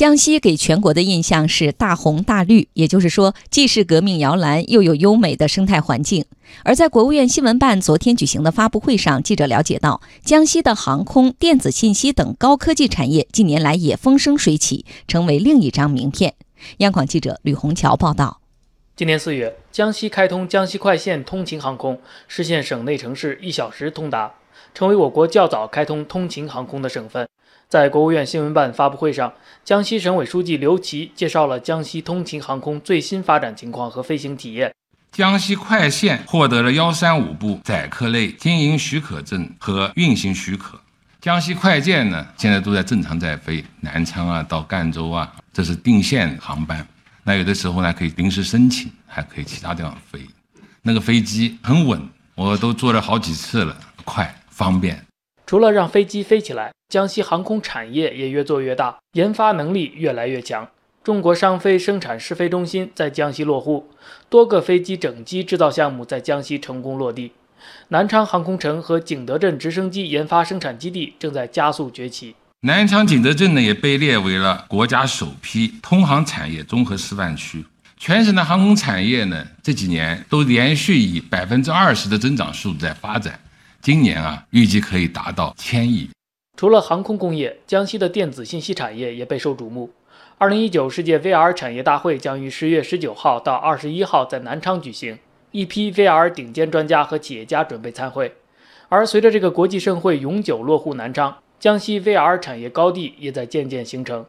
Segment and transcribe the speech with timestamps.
[0.00, 6.24] 江西给全国的印象是大红大绿，也就是说，既是革命摇篮，又有优美的生态环境。
[6.64, 16.32] 而在国务院新闻办昨天举行的发布会上，记者了解到，江西的航空、电子信息等高科技产业近年来也风生水起，成为另一张名片。
[16.78, 18.40] 央广记者吕红桥报道。
[18.96, 24.32] 今年四月，江西开通江西快线通勤航空，实现省内城市一小时通达，
[24.72, 27.28] 成为我国较早开通通勤航空的省份。
[27.68, 29.32] 在国务院新闻办发布会上，
[29.64, 34.74] 江西省委书记刘奇介绍了江西通勤航空最新发展情况和飞行体验。
[35.12, 40.80] 江西快线获得了幺三五部载客类经营许可证和运行许可。
[41.20, 46.86] 江西快件呢，现在都在正常在飞，南昌啊到赣州啊，这是定线航班。
[47.22, 50.20] 那有的时候呢，可以临时申请，还可以其他地方飞。
[50.82, 55.04] 那个飞机很稳，我都坐了好几次了，快方便。
[55.46, 60.68] 除了让飞机飞起来，江西航空产业也越做越大，研发能力越来越强。
[61.04, 63.88] 中国商飞生产试飞中心在江西落户，
[64.28, 67.30] 多个飞机整机制造项目在江西成功落地。
[67.88, 72.34] 南昌航空城和景德镇直升机研发生产基地正在加速崛起。
[72.62, 77.64] 南昌景德镇呢也被列为了国家首批通航产业综合示范区。
[77.96, 83.38] 全省的航空产业呢这几年都连续以百分之二十的增长速度在发展。
[83.80, 86.10] 今年啊，预计可以达到千亿。
[86.60, 89.88] 除了航空工业，江西的电子信息产业也备受瞩目。
[90.36, 95.18] 二零一九世界 VR 产业大会将于十月十九号到二十一号在南昌举行，
[95.52, 98.34] 一批 VR 顶尖专家和企业家准备参会。
[98.90, 104.26] 而随着这个国际盛会永久落户南昌，江西 VR 产业高地也在渐渐形成。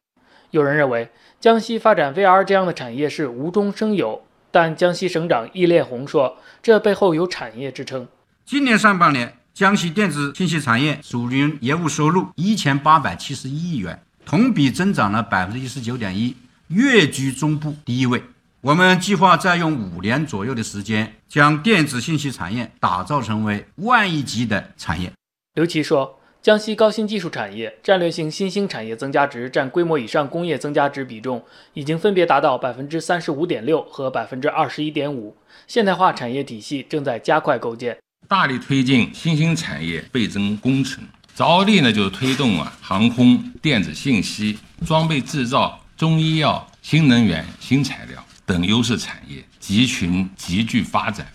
[0.52, 1.10] 有人认为，
[1.42, 8.08] 江西发展 VR 这样的产业是无中生有，但江西省长易炼红说，这背后有产业支撑。
[8.46, 9.41] 今年上半年。
[9.62, 16.36] 江西电子信息产业属于业务收入一千八百七十一亿元，同比增长了百分之一十九点一，
[16.70, 18.24] 跃居中部第一位。
[18.62, 25.14] 我们计划再用五年左右的时间，将电子信息产业打造成为万亿级的产业。
[25.54, 31.44] 刘奇说，江西高新技术产业、战略性新兴产业增加值占规模以上工业增加值比重
[31.76, 38.00] 已经分别达到百分之三十五点六和百分之二十一点五，现代化产业体系正在加快构建。
[38.32, 41.04] 大力推进新兴产业倍增工程，
[41.36, 51.28] 着力呢就是推动啊航空、电子信息、装备制造、中医药、新能源、新材料等优势产业集群集聚发展。